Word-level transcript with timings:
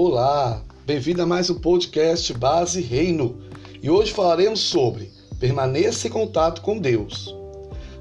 Olá, 0.00 0.62
bem-vindo 0.86 1.22
a 1.22 1.26
mais 1.26 1.50
um 1.50 1.56
podcast 1.56 2.32
Base 2.32 2.80
Reino. 2.80 3.36
E 3.82 3.90
hoje 3.90 4.12
falaremos 4.12 4.60
sobre 4.60 5.10
permaneça 5.40 6.06
em 6.06 6.10
contato 6.12 6.62
com 6.62 6.78
Deus. 6.78 7.34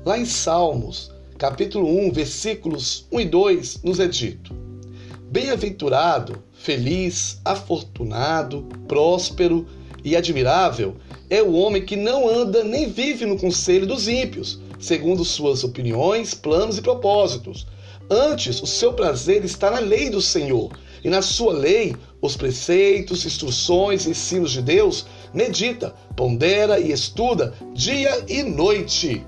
Lá 0.06 0.16
em 0.16 0.24
Salmos, 0.24 1.12
capítulo 1.40 1.90
1, 2.06 2.12
versículos 2.12 3.08
1 3.12 3.20
e 3.20 3.26
2, 3.26 3.82
nos 3.82 4.00
é 4.00 4.08
dito: 4.08 4.54
Bem-aventurado, 5.32 6.44
feliz, 6.54 7.42
afortunado, 7.44 8.68
próspero 8.88 9.66
e 10.04 10.16
admirável 10.16 10.98
é 11.32 11.42
o 11.42 11.54
homem 11.54 11.84
que 11.84 11.96
não 11.96 12.30
anda 12.30 12.64
nem 12.64 12.92
vive 12.92 13.26
no 13.26 13.40
conselho 13.40 13.88
dos 13.88 14.08
ímpios, 14.08 14.60
segundo 14.80 15.26
suas 15.26 15.64
opiniões, 15.64 16.36
planos 16.36 16.78
e 16.78 16.82
propósitos. 16.84 17.66
Antes, 18.10 18.62
o 18.62 18.68
seu 18.68 18.94
prazer 18.94 19.44
está 19.44 19.70
na 19.70 19.80
lei 19.80 20.10
do 20.10 20.22
Senhor 20.22 20.72
e 21.04 21.10
na 21.10 21.22
sua 21.22 21.52
lei, 21.52 21.96
os 22.22 22.38
preceitos, 22.38 23.26
instruções, 23.26 24.08
ensinos 24.08 24.52
de 24.52 24.62
Deus, 24.62 25.06
medita, 25.34 25.94
pondera 26.16 26.80
e 26.80 26.92
estuda 26.92 27.54
dia 27.74 28.24
e 28.28 28.44
noite. 28.44 29.26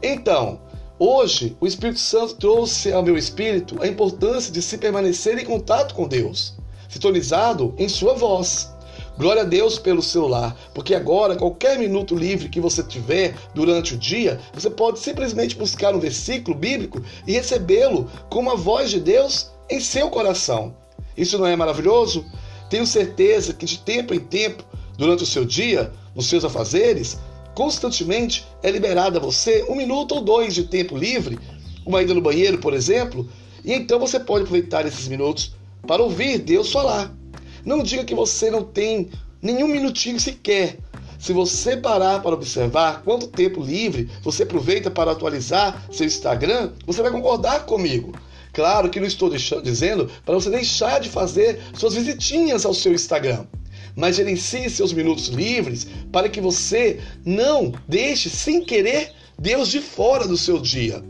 Então, 0.00 0.60
hoje 0.98 1.56
o 1.60 1.66
Espírito 1.66 1.98
Santo 1.98 2.36
trouxe 2.36 2.92
ao 2.92 3.02
meu 3.02 3.18
espírito 3.18 3.82
a 3.82 3.86
importância 3.86 4.52
de 4.52 4.62
se 4.62 4.78
permanecer 4.78 5.36
em 5.38 5.44
contato 5.44 5.94
com 5.94 6.06
Deus, 6.06 6.54
sintonizado 6.88 7.74
em 7.76 7.88
sua 7.88 8.14
voz. 8.14 8.72
Glória 9.18 9.42
a 9.42 9.44
Deus 9.44 9.78
pelo 9.78 10.02
celular, 10.02 10.56
porque 10.72 10.94
agora, 10.94 11.36
qualquer 11.36 11.78
minuto 11.78 12.14
livre 12.14 12.48
que 12.48 12.60
você 12.60 12.82
tiver 12.82 13.34
durante 13.54 13.94
o 13.94 13.98
dia, 13.98 14.40
você 14.52 14.70
pode 14.70 14.98
simplesmente 14.98 15.56
buscar 15.56 15.94
um 15.94 16.00
versículo 16.00 16.56
bíblico 16.56 17.02
e 17.26 17.32
recebê-lo 17.32 18.10
como 18.30 18.50
a 18.50 18.54
voz 18.54 18.90
de 18.90 19.00
Deus 19.00 19.50
em 19.68 19.78
seu 19.78 20.08
coração. 20.08 20.74
Isso 21.16 21.38
não 21.38 21.46
é 21.46 21.54
maravilhoso? 21.54 22.24
Tenho 22.70 22.86
certeza 22.86 23.52
que 23.52 23.66
de 23.66 23.78
tempo 23.78 24.14
em 24.14 24.20
tempo, 24.20 24.64
durante 24.96 25.22
o 25.22 25.26
seu 25.26 25.44
dia, 25.44 25.92
nos 26.14 26.26
seus 26.26 26.44
afazeres, 26.44 27.18
constantemente 27.54 28.46
é 28.62 28.70
liberado 28.70 29.18
a 29.18 29.20
você 29.20 29.66
um 29.68 29.74
minuto 29.74 30.14
ou 30.14 30.22
dois 30.22 30.54
de 30.54 30.64
tempo 30.64 30.96
livre, 30.96 31.38
uma 31.84 32.00
ida 32.00 32.14
no 32.14 32.22
banheiro, 32.22 32.58
por 32.58 32.72
exemplo, 32.72 33.28
e 33.64 33.72
então 33.72 33.98
você 33.98 34.18
pode 34.18 34.44
aproveitar 34.44 34.86
esses 34.86 35.08
minutos 35.08 35.54
para 35.86 36.02
ouvir 36.02 36.38
Deus 36.38 36.72
falar. 36.72 37.19
Não 37.64 37.82
diga 37.82 38.04
que 38.04 38.14
você 38.14 38.50
não 38.50 38.62
tem 38.62 39.10
nenhum 39.40 39.68
minutinho 39.68 40.18
sequer. 40.18 40.78
Se 41.18 41.32
você 41.32 41.76
parar 41.76 42.22
para 42.22 42.34
observar 42.34 43.02
quanto 43.02 43.26
tempo 43.26 43.62
livre 43.62 44.08
você 44.22 44.42
aproveita 44.42 44.90
para 44.90 45.12
atualizar 45.12 45.86
seu 45.92 46.06
Instagram, 46.06 46.72
você 46.86 47.02
vai 47.02 47.10
concordar 47.10 47.66
comigo. 47.66 48.12
Claro 48.52 48.88
que 48.88 48.98
não 48.98 49.06
estou 49.06 49.28
deixando, 49.28 49.62
dizendo 49.62 50.10
para 50.24 50.34
você 50.34 50.50
deixar 50.50 50.98
de 50.98 51.08
fazer 51.08 51.60
suas 51.74 51.94
visitinhas 51.94 52.64
ao 52.64 52.74
seu 52.74 52.92
Instagram, 52.92 53.46
mas 53.94 54.16
gerencie 54.16 54.68
seus 54.70 54.92
minutos 54.92 55.28
livres 55.28 55.86
para 56.10 56.28
que 56.28 56.40
você 56.40 57.00
não 57.24 57.72
deixe 57.86 58.28
sem 58.30 58.64
querer 58.64 59.12
Deus 59.38 59.68
de 59.68 59.80
fora 59.80 60.26
do 60.26 60.36
seu 60.36 60.58
dia. 60.58 61.02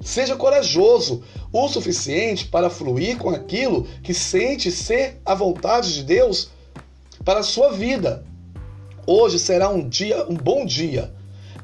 Seja 0.00 0.34
corajoso 0.34 1.22
o 1.52 1.68
suficiente 1.68 2.46
para 2.46 2.70
fluir 2.70 3.18
com 3.18 3.30
aquilo 3.30 3.86
que 4.02 4.14
sente 4.14 4.70
ser 4.70 5.20
a 5.24 5.34
vontade 5.34 5.94
de 5.94 6.02
Deus 6.02 6.50
para 7.24 7.40
a 7.40 7.44
sua 7.44 7.72
vida. 7.72 8.24
Hoje 9.06 9.38
será 9.38 9.68
um 9.68 9.88
dia, 9.88 10.24
um 10.28 10.34
bom 10.34 10.64
dia. 10.64 11.12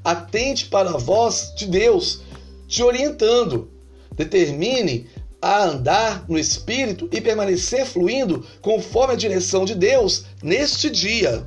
Atente 0.04 0.66
para 0.66 0.90
a 0.90 0.98
voz 0.98 1.52
de 1.56 1.66
Deus 1.66 2.22
te 2.66 2.82
orientando 2.82 3.78
Determine 4.18 5.06
a 5.40 5.62
andar 5.62 6.24
no 6.28 6.36
Espírito 6.36 7.08
e 7.12 7.20
permanecer 7.20 7.86
fluindo 7.86 8.44
conforme 8.60 9.14
a 9.14 9.16
direção 9.16 9.64
de 9.64 9.76
Deus 9.76 10.24
neste 10.42 10.90
dia. 10.90 11.46